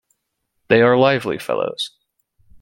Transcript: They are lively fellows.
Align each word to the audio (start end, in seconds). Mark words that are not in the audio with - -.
They 0.69 0.81
are 0.81 0.97
lively 0.97 1.37
fellows. 1.37 1.91